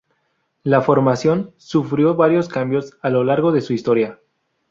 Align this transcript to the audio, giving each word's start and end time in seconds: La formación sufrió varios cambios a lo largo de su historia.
La 0.63 0.81
formación 0.81 1.53
sufrió 1.57 2.15
varios 2.15 2.49
cambios 2.49 2.97
a 3.03 3.11
lo 3.11 3.23
largo 3.23 3.51
de 3.51 3.61
su 3.61 3.73
historia. 3.73 4.17